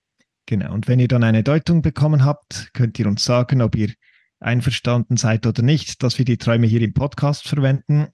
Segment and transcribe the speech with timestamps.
[0.46, 0.72] Genau.
[0.72, 3.92] Und wenn ihr dann eine Deutung bekommen habt, könnt ihr uns sagen, ob ihr
[4.40, 8.08] einverstanden seid oder nicht, dass wir die Träume hier im Podcast verwenden.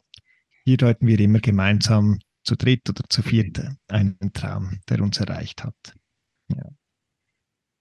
[0.64, 2.19] Hier deuten wir immer gemeinsam
[2.49, 5.77] zu dritt oder zu viert einen Traum, der uns erreicht hat.
[6.49, 6.71] Ja.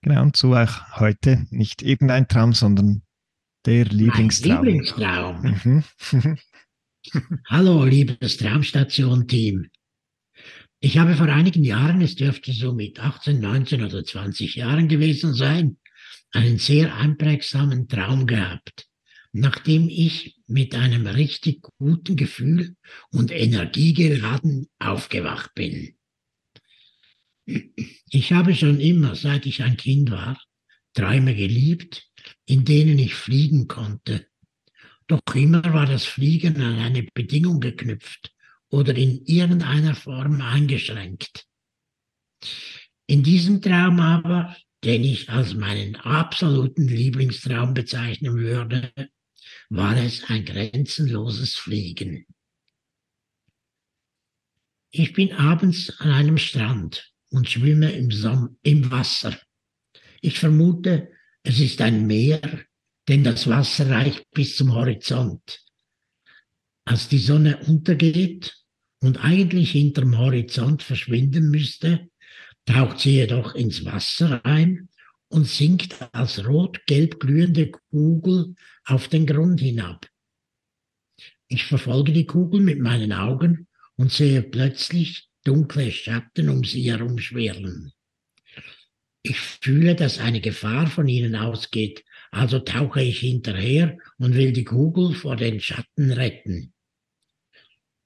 [0.02, 3.04] Genau, und so auch heute nicht irgendein Traum, sondern
[3.66, 4.56] der Lieblingstraum.
[4.56, 5.42] Mein Lieblingstraum.
[5.64, 6.38] Mhm.
[7.48, 9.70] Hallo, liebes Traumstation-Team.
[10.82, 15.34] Ich habe vor einigen Jahren, es dürfte so mit 18, 19 oder 20 Jahren gewesen
[15.34, 15.78] sein,
[16.32, 18.87] einen sehr einprägsamen Traum gehabt,
[19.40, 22.76] nachdem ich mit einem richtig guten Gefühl
[23.12, 25.96] und energiegeladen aufgewacht bin.
[28.10, 30.42] Ich habe schon immer, seit ich ein Kind war,
[30.94, 32.10] Träume geliebt,
[32.46, 34.26] in denen ich fliegen konnte.
[35.06, 38.34] Doch immer war das Fliegen an eine Bedingung geknüpft
[38.70, 41.46] oder in irgendeiner Form eingeschränkt.
[43.06, 48.92] In diesem Traum aber, den ich als meinen absoluten Lieblingstraum bezeichnen würde,
[49.70, 52.26] war es ein grenzenloses Fliegen.
[54.92, 59.38] Ich bin abends an einem Strand und schwimme im, Som im Wasser.
[60.22, 61.12] Ich vermute,
[61.44, 62.42] es ist ein Meer,
[63.08, 65.64] denn das Wasser reicht bis zum Horizont.
[66.86, 68.56] Als die Sonne untergeht
[69.02, 72.10] und eigentlich hinterm Horizont verschwinden müsste,
[72.66, 74.90] taucht sie jedoch ins Wasser ein
[75.30, 78.56] und sinkt als rot-gelb glühende Kugel
[78.86, 80.08] auf den Grund hinab.
[81.48, 87.18] Ich verfolge die Kugel mit meinen Augen und sehe plötzlich dunkle Schatten um sie herum
[87.18, 87.94] schwirren.
[89.22, 94.64] Ich fühle, dass eine Gefahr von ihnen ausgeht, also tauche ich hinterher und will die
[94.64, 96.74] Kugel vor den Schatten retten.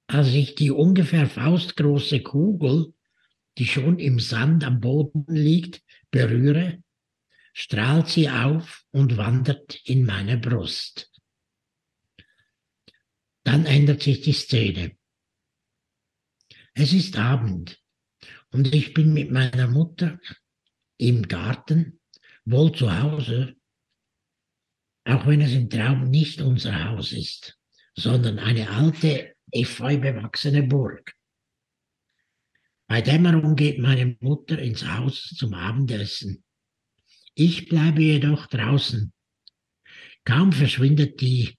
[0.08, 2.94] Als ich die ungefähr faustgroße Kugel,
[3.58, 6.82] die schon im Sand am Boden liegt, berühre,
[7.54, 11.12] strahlt sie auf und wandert in meine Brust.
[13.44, 14.98] Dann ändert sich die Szene.
[16.74, 17.82] Es ist Abend
[18.52, 20.20] und ich bin mit meiner Mutter
[20.98, 22.00] im Garten,
[22.46, 23.56] wohl zu Hause,
[25.06, 27.60] auch wenn es im Traum nicht unser Haus ist,
[27.96, 31.14] sondern eine alte, efeu bewachsene Burg.
[32.88, 36.44] Bei Dämmerung geht meine Mutter ins Haus zum Abendessen.
[37.34, 39.14] Ich bleibe jedoch draußen.
[40.26, 41.58] Kaum verschwindet die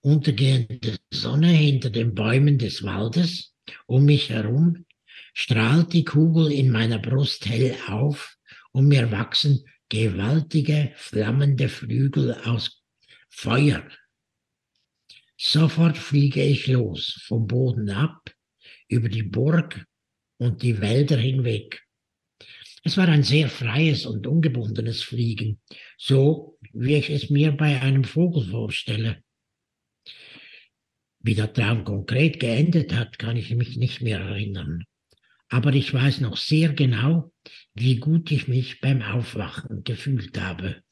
[0.00, 3.54] untergehende Sonne hinter den Bäumen des Waldes
[3.86, 4.84] um mich herum,
[5.32, 8.36] strahlt die Kugel in meiner Brust hell auf
[8.72, 12.82] und mir wachsen gewaltige, flammende Flügel aus
[13.28, 13.88] Feuer.
[15.36, 18.34] Sofort fliege ich los, vom Boden ab,
[18.88, 19.84] über die Burg
[20.38, 21.83] und die Wälder hinweg.
[22.84, 25.60] Es war ein sehr freies und ungebundenes Fliegen,
[25.96, 29.22] so wie ich es mir bei einem Vogel vorstelle.
[31.20, 34.84] Wie der Traum konkret geendet hat, kann ich mich nicht mehr erinnern
[35.54, 37.32] aber ich weiß noch sehr genau,
[37.74, 40.82] wie gut ich mich beim Aufwachen gefühlt habe.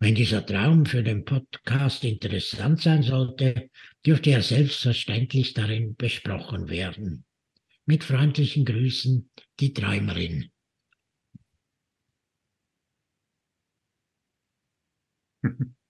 [0.00, 3.70] Wenn dieser Traum für den Podcast interessant sein sollte,
[4.04, 7.24] dürfte er selbstverständlich darin besprochen werden.
[7.88, 9.30] Mit freundlichen Grüßen,
[9.60, 10.50] die Träumerin.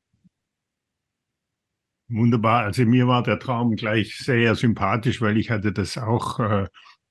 [2.08, 2.64] Wunderbar.
[2.64, 6.68] Also mir war der Traum gleich sehr sympathisch, weil ich hatte das auch äh,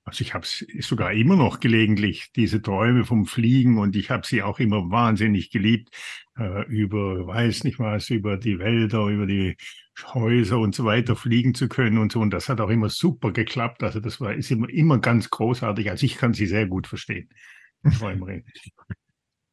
[0.08, 0.48] also ich habe
[0.80, 5.52] sogar immer noch gelegentlich, diese Träume vom Fliegen und ich habe sie auch immer wahnsinnig
[5.52, 5.90] geliebt,
[6.38, 9.58] äh, über, weiß nicht was, über die Wälder, über die
[10.14, 12.22] Häuser und so weiter fliegen zu können und so.
[12.22, 13.84] Und das hat auch immer super geklappt.
[13.84, 15.90] Also das war, ist immer, immer ganz großartig.
[15.90, 17.28] Also ich kann sie sehr gut verstehen,
[18.00, 18.46] Träumerin.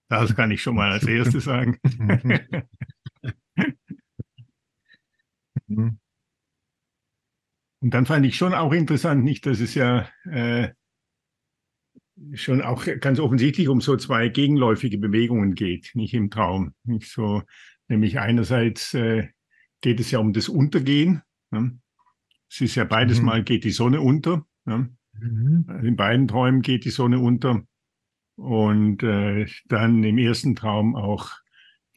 [0.09, 1.79] Das kann ich schon mal als erstes sagen.
[7.85, 10.71] Und dann fand ich schon auch interessant, nicht, dass es ja äh,
[12.33, 16.73] schon auch ganz offensichtlich um so zwei gegenläufige Bewegungen geht, nicht im Traum.
[16.85, 17.43] Nicht so,
[17.89, 19.29] nämlich einerseits äh,
[19.83, 21.21] geht es ja um das Untergehen.
[21.51, 21.79] Ne?
[22.51, 23.27] Es ist ja beides Mhm.
[23.27, 24.47] Mal geht die Sonne unter.
[24.65, 24.89] Ne?
[25.21, 25.67] Mhm.
[25.83, 27.67] In beiden Träumen geht die Sonne unter.
[28.37, 31.33] Und äh, dann im ersten Traum auch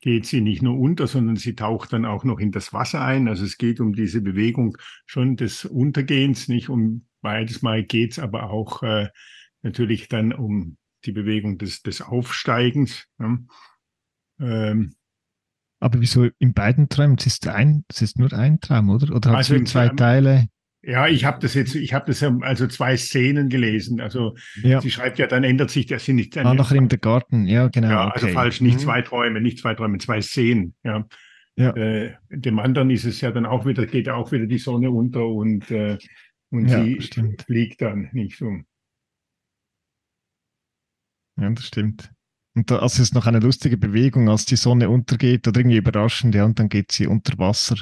[0.02, 3.28] geht sie nicht nur unter, sondern sie taucht dann auch noch in das Wasser ein.
[3.28, 8.20] Also es geht um diese Bewegung schon des Untergehens, nicht um beides Mal geht es
[8.20, 9.10] aber auch äh,
[9.64, 13.06] natürlich dann um die Bewegung des, des Aufsteigens.
[13.18, 13.46] Ne?
[14.40, 14.96] Ähm,
[15.80, 17.18] Aber wieso in beiden Träumen?
[17.20, 19.16] Es ist, ein, es ist nur ein Traum, oder?
[19.16, 20.48] Oder hat Also es zwei Traum- Teile?
[20.88, 24.00] Ja, ich habe das jetzt, ich habe das ja also zwei Szenen gelesen.
[24.00, 27.46] Also Ja, sie schreibt ja, dann ändert sich das sind nicht ah, nachher im Garten.
[27.46, 27.90] Ja, genau.
[27.90, 28.14] Ja, okay.
[28.14, 28.80] also falsch, nicht Mhm.
[28.80, 30.76] zwei Träume, nicht zwei Träume, zwei Szenen.
[30.84, 31.06] Ja.
[31.58, 31.76] Ja.
[31.76, 35.28] Äh, dem anderen ist es ja dann auch wieder, geht auch wieder die Sonne unter
[35.28, 35.98] und, äh,
[36.52, 37.42] und Ja, sie stimmt.
[37.42, 38.50] fliegt dann nicht so.
[41.40, 42.12] Ja, das stimmt.
[42.56, 45.78] Und da, also es ist noch eine lustige Bewegung, als die Sonne untergeht oder irgendwie
[45.78, 47.76] überraschend, ja, und dann geht sie unter Wasser.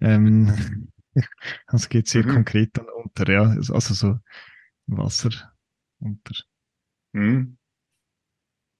[0.00, 0.88] Ähm,
[1.66, 2.30] also geht sehr Mhm.
[2.30, 4.18] konkret dann unter, ja, also so
[4.86, 5.30] Wasser
[5.98, 6.34] unter.
[7.14, 7.56] Hm.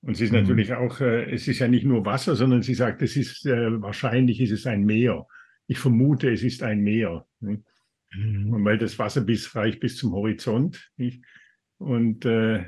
[0.02, 0.38] Und es ist Mhm.
[0.40, 3.80] natürlich auch, äh, es ist ja nicht nur Wasser, sondern sie sagt, es ist äh,
[3.82, 5.26] wahrscheinlich ist es ein Meer.
[5.66, 7.26] Ich vermute, es ist ein Meer.
[7.40, 7.62] Nicht?
[8.12, 10.90] Und weil das Wasser bis reicht bis zum Horizont.
[10.96, 11.24] Nicht?
[11.78, 12.64] Und äh,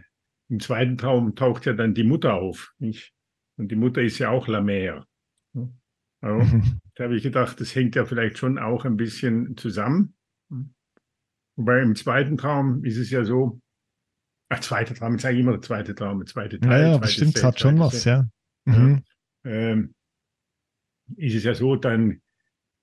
[0.49, 2.73] im zweiten Traum taucht ja dann die Mutter auf.
[2.79, 3.13] Nicht?
[3.57, 5.07] Und die Mutter ist ja auch La Mer.
[6.21, 6.82] Also, Mhm.
[6.95, 10.15] Da habe ich gedacht, das hängt ja vielleicht schon auch ein bisschen zusammen.
[11.57, 13.61] Wobei im zweiten Traum ist es ja so,
[14.49, 16.93] ach, zweiter Traum, ich sage immer der zweite Traum, der zweite Teil.
[16.93, 18.05] Ja, bestimmt, es hat schon was.
[18.05, 18.29] Ja.
[18.65, 19.05] Mhm.
[19.45, 19.95] Ähm,
[21.17, 22.21] ist es ja so, dann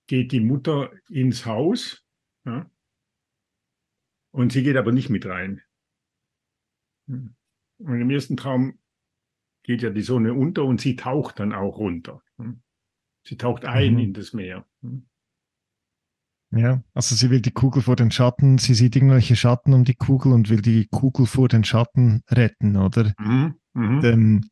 [0.06, 2.04] geht die Mutter ins Haus
[2.44, 2.70] ja,
[4.32, 5.62] und sie geht aber nicht mit rein.
[7.06, 7.36] Und
[7.78, 8.78] im ersten Traum
[9.62, 12.22] geht ja die Sonne unter und sie taucht dann auch runter.
[13.30, 13.98] Sie taucht ein Mhm.
[14.00, 14.66] in das Meer.
[16.50, 19.94] Ja, also sie will die Kugel vor den Schatten, sie sieht irgendwelche Schatten um die
[19.94, 23.12] Kugel und will die Kugel vor den Schatten retten, oder?
[23.20, 23.54] Mhm.
[23.74, 24.00] Mhm.
[24.04, 24.50] Ähm,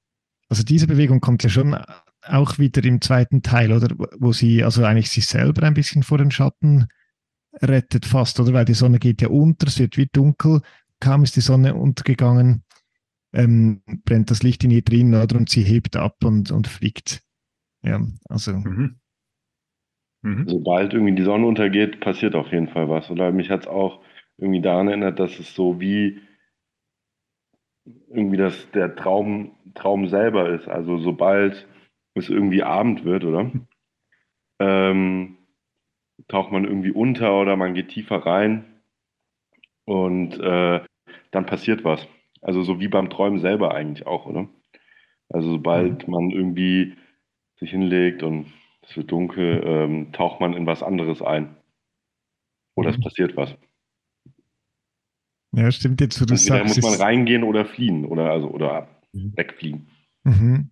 [0.48, 1.76] also diese Bewegung kommt ja schon
[2.22, 3.88] auch wieder im zweiten Teil, oder?
[4.20, 6.86] Wo sie also eigentlich sich selber ein bisschen vor den Schatten
[7.60, 8.52] rettet fast, oder?
[8.52, 10.60] Weil die Sonne geht ja unter, es wird wie dunkel,
[11.00, 12.62] kaum ist die Sonne untergegangen,
[13.32, 15.34] ähm, brennt das Licht in ihr drin, oder?
[15.36, 17.24] Und sie hebt ab und, und fliegt.
[17.82, 18.98] Ja, also Mhm.
[20.22, 20.48] Mhm.
[20.48, 23.10] Sobald irgendwie die Sonne untergeht, passiert auf jeden Fall was.
[23.10, 24.00] Oder mich hat es auch
[24.36, 26.20] irgendwie daran erinnert, dass es so wie
[28.08, 30.68] irgendwie das, der Traum, Traum selber ist.
[30.68, 31.66] Also sobald
[32.14, 33.50] es irgendwie Abend wird, oder?
[34.60, 35.36] Ähm,
[36.28, 38.64] taucht man irgendwie unter oder man geht tiefer rein
[39.84, 40.80] und äh,
[41.30, 42.06] dann passiert was.
[42.42, 44.48] Also so wie beim Träumen selber eigentlich auch, oder?
[45.30, 46.94] Also sobald man irgendwie
[47.58, 48.46] sich hinlegt und
[48.82, 51.56] es wird dunkel, ähm, taucht man in was anderes ein.
[52.76, 53.02] Oder es Mhm.
[53.02, 53.54] passiert was.
[55.52, 56.82] ja, stimmt jetzt, wo du Entweder sagst.
[56.82, 59.32] muss man reingehen oder fliehen oder also oder Mhm.
[59.36, 59.88] wegfliehen.
[60.24, 60.70] Mhm.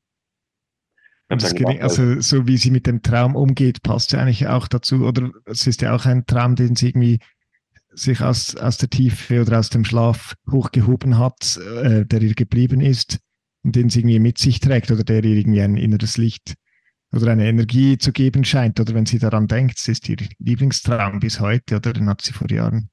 [1.29, 5.05] Gering- gedacht, also so wie sie mit dem Traum umgeht, passt ja eigentlich auch dazu.
[5.07, 7.19] Oder es ist ja auch ein Traum, den sie irgendwie
[7.91, 12.81] sich aus, aus der Tiefe oder aus dem Schlaf hochgehoben hat, äh, der ihr geblieben
[12.81, 13.19] ist
[13.65, 16.55] und den sie irgendwie mit sich trägt oder der ihr irgendwie ein inneres Licht
[17.13, 18.79] oder eine Energie zu geben scheint.
[18.81, 22.33] Oder wenn sie daran denkt, es ist ihr Lieblingstraum bis heute oder den hat sie
[22.33, 22.91] vor Jahren,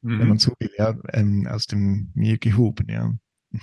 [0.00, 0.38] wenn man Mhm.
[0.38, 2.88] so will, ja, ähm, aus dem Mir gehoben.
[2.88, 3.14] Ja.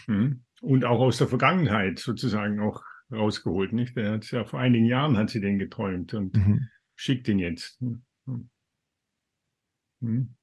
[0.08, 0.43] Mhm.
[0.62, 3.96] Und auch aus der Vergangenheit sozusagen auch rausgeholt, nicht?
[3.96, 6.67] Der hat ja vor einigen Jahren hat sie den geträumt und Mhm.
[6.96, 7.81] schickt ihn jetzt.
[10.01, 10.36] Mhm.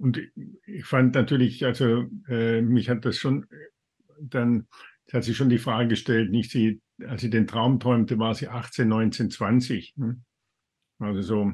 [0.00, 0.18] Und
[0.64, 3.46] ich fand natürlich, also äh, mich hat das schon
[4.18, 4.66] dann,
[5.12, 8.48] hat sie schon die Frage gestellt, nicht sie, als sie den Traum träumte, war sie
[8.48, 9.94] 18, 19, 20.
[9.96, 10.20] Ne?
[11.00, 11.52] Also so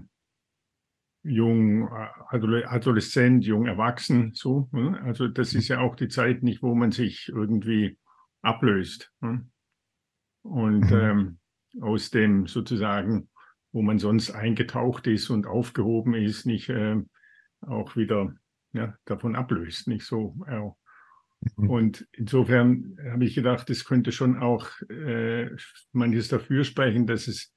[1.25, 4.69] jung, äh, Adole- Adoleszent, jung erwachsen, so.
[4.71, 5.01] Ne?
[5.03, 7.99] Also das ist ja auch die Zeit nicht, wo man sich irgendwie
[8.43, 9.13] ablöst.
[9.21, 9.49] Ne?
[10.43, 10.97] Und Mhm.
[10.97, 11.39] ähm,
[11.81, 13.29] aus dem sozusagen
[13.73, 16.97] wo man sonst eingetaucht ist und aufgehoben ist, nicht äh,
[17.67, 18.35] auch wieder
[18.73, 20.37] ja, davon ablöst, nicht so.
[20.47, 20.71] Äh,
[21.57, 25.51] und insofern habe ich gedacht, es könnte schon auch äh,
[25.93, 27.53] manches dafür sprechen, dass es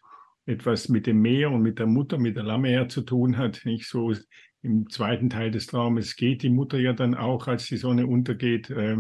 [0.46, 3.62] etwas mit dem Meer und mit der Mutter, mit der Lammer zu tun hat.
[3.66, 4.14] Nicht so
[4.62, 8.70] im zweiten Teil des Traumes geht die Mutter ja dann auch, als die Sonne untergeht,
[8.70, 8.98] äh,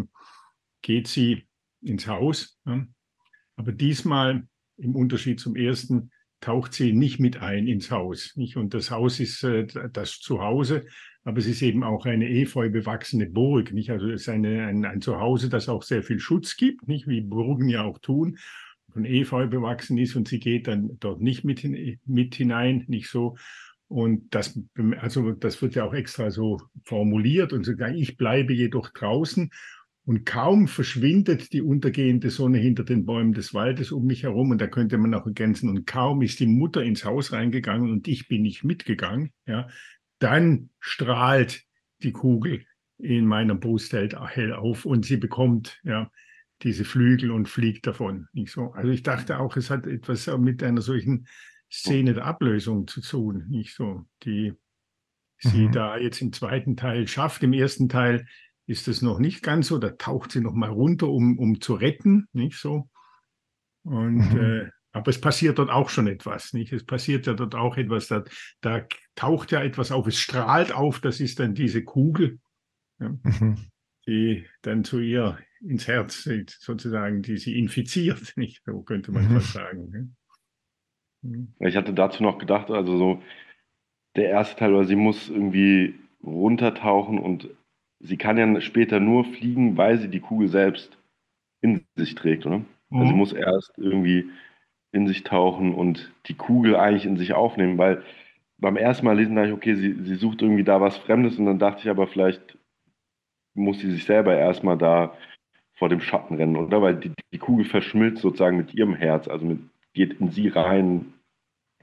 [0.82, 1.48] geht sie
[1.82, 2.60] ins Haus.
[2.66, 2.86] Ja?
[3.56, 4.48] Aber diesmal,
[4.78, 8.34] im Unterschied zum ersten, taucht sie nicht mit ein ins Haus.
[8.36, 8.58] Nicht?
[8.58, 10.86] Und das Haus ist äh, das Zuhause,
[11.24, 13.74] aber es ist eben auch eine efeu bewachsene Burg.
[13.74, 13.92] Nicht?
[13.92, 17.08] Also es ist eine, ein, ein Zuhause, das auch sehr viel Schutz gibt, nicht?
[17.08, 18.38] wie Burgen ja auch tun,
[18.92, 23.10] von Efeu bewachsen ist und sie geht dann dort nicht mit, hin, mit hinein, nicht
[23.10, 23.36] so.
[23.88, 24.60] Und das,
[25.00, 29.50] also das wird ja auch extra so formuliert und sogar ich bleibe jedoch draußen
[30.10, 34.50] und kaum verschwindet die untergehende Sonne hinter den Bäumen des Waldes um mich herum.
[34.50, 38.08] Und da könnte man auch ergänzen, und kaum ist die Mutter ins Haus reingegangen und
[38.08, 39.68] ich bin nicht mitgegangen, ja,
[40.18, 41.62] dann strahlt
[42.02, 42.66] die Kugel
[42.98, 46.10] in meiner Brust hell auf und sie bekommt ja
[46.64, 48.30] diese Flügel und fliegt davon.
[48.34, 48.72] Nicht so.
[48.72, 51.28] Also ich dachte auch, es hat etwas mit einer solchen
[51.72, 54.54] Szene der Ablösung zu tun, nicht so, die
[55.38, 55.72] sie mhm.
[55.72, 57.44] da jetzt im zweiten Teil schafft.
[57.44, 58.26] Im ersten Teil
[58.70, 59.80] ist es noch nicht ganz so.
[59.80, 62.90] Da taucht sie noch mal runter, um, um zu retten, nicht so.
[63.84, 64.40] Und mhm.
[64.40, 66.74] äh, aber es passiert dort auch schon etwas, nicht?
[66.74, 68.08] Es passiert ja dort auch etwas.
[68.08, 68.24] Da,
[68.62, 68.86] da
[69.16, 70.08] taucht ja etwas auf.
[70.08, 71.00] Es strahlt auf.
[71.00, 72.40] Das ist dann diese Kugel,
[73.00, 73.58] ja, mhm.
[74.08, 76.28] die dann zu ihr ins Herz
[76.60, 78.62] sozusagen, die sie infiziert, nicht?
[78.66, 79.34] So könnte man mhm.
[79.36, 79.90] fast sagen.
[79.90, 80.10] Ne?
[81.22, 81.54] Mhm.
[81.60, 83.24] Ich hatte dazu noch gedacht, also so
[84.16, 87.50] der erste Teil, weil sie muss irgendwie runtertauchen und
[88.00, 90.98] sie kann ja später nur fliegen, weil sie die Kugel selbst
[91.62, 92.60] in sich trägt, oder?
[92.60, 92.66] Mhm.
[92.92, 93.18] Also sie mhm.
[93.18, 94.30] muss erst irgendwie
[94.92, 98.04] in sich tauchen und die Kugel eigentlich in sich aufnehmen, weil
[98.58, 101.46] beim ersten Mal lesen dachte ich, okay, sie, sie sucht irgendwie da was Fremdes und
[101.46, 102.58] dann dachte ich aber, vielleicht
[103.54, 105.14] muss sie sich selber erstmal da
[105.74, 106.82] vor dem Schatten rennen, oder?
[106.82, 109.60] Weil die, die Kugel verschmilzt sozusagen mit ihrem Herz, also mit,
[109.94, 111.14] geht in sie rein,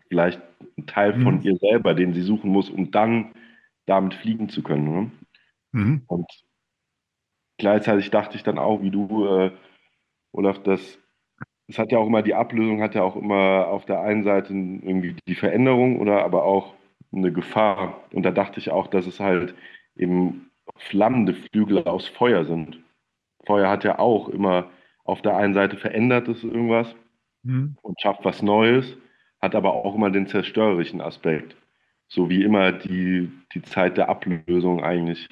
[0.09, 0.41] vielleicht
[0.77, 1.23] ein Teil mhm.
[1.23, 3.33] von ihr selber, den sie suchen muss, um dann
[3.87, 5.13] damit fliegen zu können.
[5.77, 6.03] Mhm.
[6.07, 6.27] Und
[7.59, 9.51] gleichzeitig dachte ich dann auch, wie du, äh,
[10.33, 10.99] Olaf, dass
[11.69, 14.53] es hat ja auch immer, die Ablösung hat ja auch immer auf der einen Seite
[14.53, 16.75] irgendwie die Veränderung oder aber auch
[17.13, 18.05] eine Gefahr.
[18.13, 19.55] Und da dachte ich auch, dass es halt
[19.97, 22.81] eben flammende Flügel aus Feuer sind.
[23.45, 24.71] Feuer hat ja auch immer
[25.05, 26.95] auf der einen Seite verändert es irgendwas
[27.43, 27.77] mhm.
[27.83, 28.97] und schafft was Neues,
[29.41, 31.57] hat aber auch immer den zerstörerischen Aspekt.
[32.09, 35.29] So wie immer die, die Zeit der Ablösung eigentlich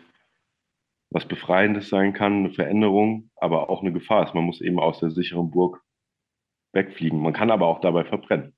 [1.14, 4.34] was Befreiendes sein kann, eine Veränderung, aber auch eine Gefahr ist.
[4.34, 5.80] Man muss eben aus der sicheren Burg
[6.72, 7.20] wegfliegen.
[7.20, 8.52] Man kann aber auch dabei verbrennen.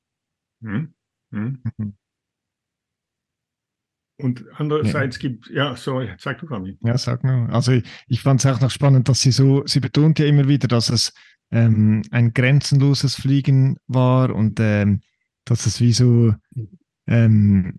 [0.61, 0.95] Mhm.
[1.31, 1.63] Mhm.
[4.19, 5.29] Und andererseits ja.
[5.29, 6.79] gibt, ja, sorry, sag du, Rami.
[6.81, 7.51] Ja, sag nur.
[7.51, 10.49] Also ich, ich fand es auch noch spannend, dass sie so, sie betont ja immer
[10.49, 11.13] wieder, dass es
[11.51, 15.03] ähm, ein grenzenloses Fliegen war und ähm,
[15.45, 16.33] dass es wie so
[17.07, 17.79] ähm,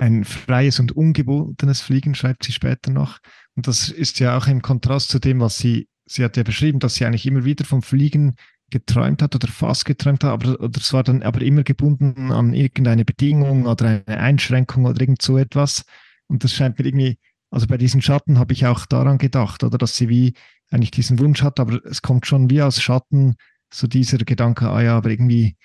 [0.00, 3.18] ein freies und ungebundenes Fliegen, schreibt sie später noch.
[3.54, 6.78] Und das ist ja auch im Kontrast zu dem, was sie, sie hat ja beschrieben,
[6.78, 8.34] dass sie eigentlich immer wieder vom Fliegen
[8.70, 12.54] geträumt hat oder fast geträumt hat, aber oder es war dann aber immer gebunden an
[12.54, 15.84] irgendeine Bedingung oder eine Einschränkung oder irgend so etwas.
[16.28, 17.18] Und das scheint mir irgendwie,
[17.50, 20.34] also bei diesen Schatten habe ich auch daran gedacht, oder dass sie wie
[20.70, 23.34] eigentlich diesen Wunsch hat, aber es kommt schon wie aus Schatten
[23.72, 25.56] so dieser Gedanke, ah ja, aber irgendwie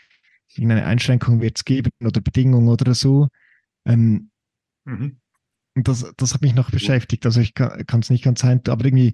[0.50, 3.30] irgendeine Einschränkung wird es geben oder Bedingung oder so.
[3.86, 4.32] Ähm,
[4.86, 5.20] mhm.
[5.76, 7.26] Und das, das hat mich noch beschäftigt.
[7.26, 9.14] Also ich kann es nicht ganz sein, aber irgendwie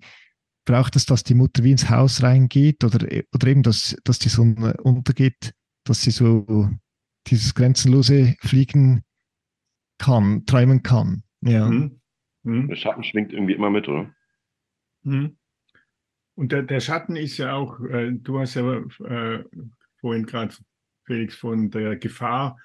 [0.65, 4.29] braucht es, dass die Mutter wie ins Haus reingeht oder, oder eben, dass, dass die
[4.29, 6.69] Sonne untergeht, dass sie so
[7.27, 9.03] dieses grenzenlose Fliegen
[9.97, 11.23] kann, träumen kann.
[11.41, 11.67] Ja.
[11.69, 12.01] Mhm.
[12.43, 12.67] Mhm.
[12.67, 14.13] Der Schatten schwingt irgendwie immer mit, oder?
[15.03, 15.37] Mhm.
[16.35, 19.43] Und der, der, Schatten ist ja auch, äh, du hast ja äh,
[19.99, 20.55] vorhin gerade,
[21.05, 22.57] Felix, von der Gefahr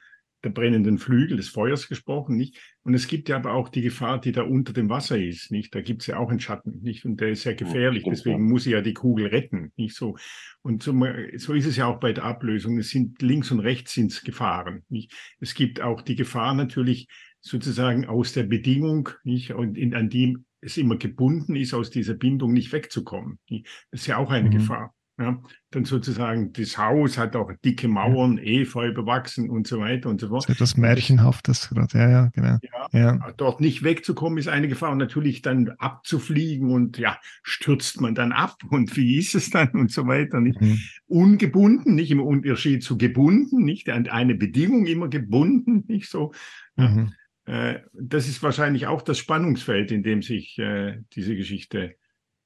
[0.45, 2.59] der brennenden Flügel des Feuers gesprochen, nicht?
[2.83, 5.75] Und es gibt ja aber auch die Gefahr, die da unter dem Wasser ist, nicht?
[5.75, 7.05] Da gibt es ja auch einen Schatten, nicht?
[7.05, 10.17] Und der ist sehr gefährlich, deswegen muss sie ja die Kugel retten, nicht so.
[10.63, 10.93] Und so,
[11.37, 12.79] so ist es ja auch bei der Ablösung.
[12.79, 15.13] Es sind links und rechts sind es Gefahren, nicht?
[15.41, 17.09] Es gibt auch die Gefahr natürlich
[17.41, 19.53] sozusagen aus der Bedingung, nicht?
[19.53, 23.39] Und in, an die es immer gebunden ist, aus dieser Bindung nicht wegzukommen.
[23.49, 23.67] Nicht?
[23.91, 24.55] Das ist ja auch eine mhm.
[24.55, 24.95] Gefahr.
[25.19, 30.21] Ja, dann sozusagen das Haus hat auch dicke Mauern, Efeu bewachsen und so weiter und
[30.21, 30.43] so fort.
[30.43, 32.59] So etwas Märchenhaftes gerade, ja, ja, genau.
[32.93, 37.99] Ja, Ja, dort nicht wegzukommen ist eine Gefahr und natürlich dann abzufliegen und ja, stürzt
[38.03, 40.41] man dann ab und wie ist es dann und so weiter.
[40.41, 40.61] Nicht?
[40.61, 40.81] mhm.
[41.07, 46.35] Ungebunden, nicht im Unterschied zu gebunden, nicht an eine Bedingung immer gebunden, nicht so.
[46.77, 46.89] Ja.
[46.89, 47.13] Mhm.
[47.47, 51.95] Äh, das ist wahrscheinlich auch das Spannungsfeld, in dem sich äh, diese Geschichte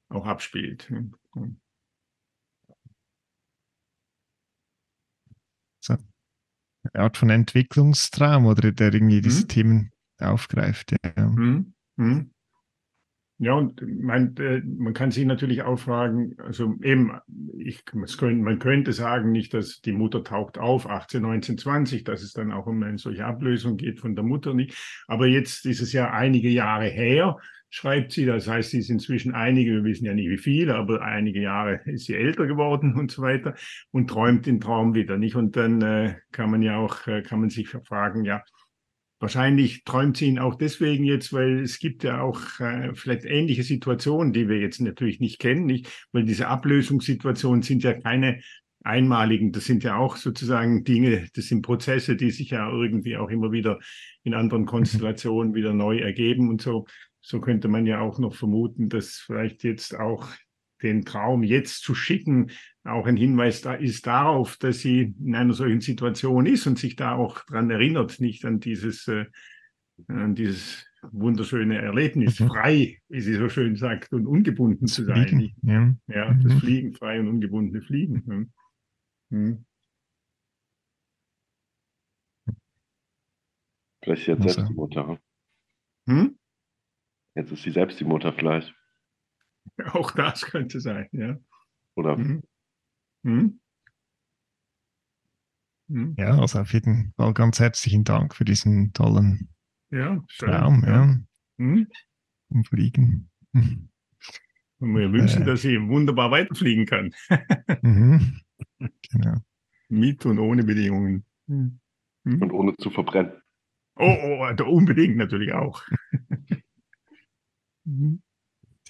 [0.07, 0.89] auch abspielt.
[1.33, 1.47] So.
[6.93, 9.47] Art von Entwicklungstraum oder der irgendwie diese Mhm.
[9.47, 10.91] Themen aufgreift.
[10.91, 11.11] Ja.
[11.15, 12.31] Hm, hm.
[13.43, 17.11] Ja, und man, äh, man kann sich natürlich auch fragen, also eben,
[17.57, 22.33] ich, man könnte sagen, nicht, dass die Mutter taucht auf, 18, 19, 20, dass es
[22.33, 24.77] dann auch um eine solche Ablösung geht von der Mutter nicht.
[25.07, 27.37] Aber jetzt ist es ja einige Jahre her,
[27.71, 31.01] schreibt sie, das heißt, sie ist inzwischen einige, wir wissen ja nicht wie viele, aber
[31.01, 33.55] einige Jahre ist sie älter geworden und so weiter
[33.89, 35.35] und träumt den Traum wieder, nicht?
[35.35, 38.43] Und dann äh, kann man ja auch, äh, kann man sich fragen, ja,
[39.21, 43.61] Wahrscheinlich träumt sie ihn auch deswegen jetzt, weil es gibt ja auch äh, vielleicht ähnliche
[43.61, 45.87] Situationen, die wir jetzt natürlich nicht kennen, nicht?
[46.11, 48.41] Weil diese Ablösungssituationen sind ja keine
[48.83, 49.51] einmaligen.
[49.51, 53.51] Das sind ja auch sozusagen Dinge, das sind Prozesse, die sich ja irgendwie auch immer
[53.51, 53.77] wieder
[54.23, 56.87] in anderen Konstellationen wieder neu ergeben und so.
[57.21, 60.29] So könnte man ja auch noch vermuten, dass vielleicht jetzt auch
[60.83, 62.51] den Traum jetzt zu schicken,
[62.83, 66.95] auch ein Hinweis da ist darauf, dass sie in einer solchen Situation ist und sich
[66.95, 69.25] da auch dran erinnert, nicht an dieses, äh,
[70.07, 72.47] an dieses wunderschöne Erlebnis, Mhm.
[72.47, 75.27] frei, wie sie so schön sagt, und ungebunden zu sein.
[75.27, 75.95] Fliegen, ja.
[76.07, 76.59] Ja, das Mhm.
[76.59, 78.23] Fliegen, frei und ungebundene Fliegen.
[78.25, 78.51] Hm.
[79.31, 79.65] Hm.
[84.03, 85.19] Vielleicht ist sie jetzt selbst die Mutter.
[86.07, 86.37] Hm?
[87.35, 88.73] Jetzt ist sie selbst die Mutter vielleicht.
[89.93, 91.37] Auch das könnte sein, ja.
[91.95, 92.43] Oder Hm.
[93.25, 93.59] Hm.
[95.89, 96.15] Hm.
[96.17, 99.49] ja, also auf jeden Fall ganz herzlichen Dank für diesen tollen
[99.91, 100.49] Ja, schön.
[100.49, 101.19] Traum, ja,
[101.59, 101.87] Hm.
[102.49, 103.29] vom Fliegen.
[103.53, 103.89] Mhm.
[104.79, 105.45] Und wir wünschen, Äh.
[105.45, 107.13] dass sie wunderbar weiterfliegen kann.
[107.83, 108.39] Mhm.
[109.11, 109.37] Genau.
[109.89, 111.25] Mit und ohne Bedingungen.
[111.47, 113.33] Und ohne zu verbrennen.
[113.95, 115.83] Oh, oh, unbedingt natürlich auch.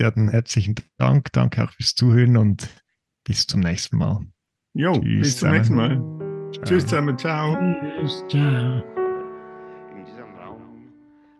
[0.05, 2.69] Hatten herzlichen Dank, danke auch fürs Zuhören und
[3.23, 4.25] bis zum nächsten Mal.
[4.73, 5.57] Jo, Tschüss bis zum zusammen.
[5.57, 6.51] nächsten Mal.
[6.53, 6.63] Ciao.
[6.65, 7.57] Tschüss zusammen, ciao.
[7.99, 8.83] Tschüss, ciao.
[9.95, 10.93] In diesem Raum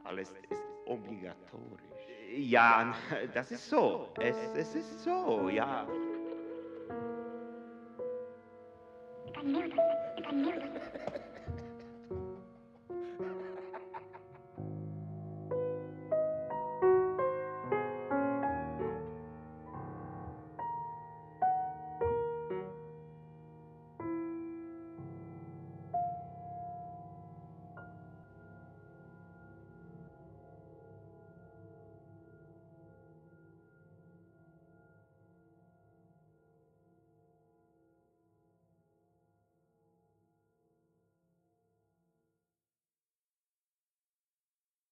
[0.04, 1.82] alles ist obligatorisch.
[2.38, 2.94] Ja,
[3.34, 4.10] das ist so.
[4.20, 5.88] Es, es ist so, ja.